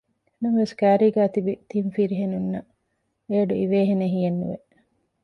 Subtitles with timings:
[0.41, 2.69] ނަމަވެސް ކައިރީގައި ތިބި ތިން ފިރިހެނުންނަށް
[3.29, 4.57] އެއަޑު އިވޭ ހެނެއް ހިޔެއްނުވެ